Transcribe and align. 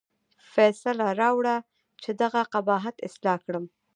فیصله 0.53 1.07
راوړه 1.21 1.55
چې 2.03 2.09
دغه 2.21 2.41
قباحت 2.53 2.95
اصلاح 3.07 3.37
کړم. 3.45 3.65